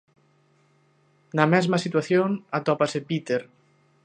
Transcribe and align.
Na 1.35 1.45
mesma 1.53 1.77
situación 1.85 2.29
atópase 2.57 2.99
Peter. 3.09 3.41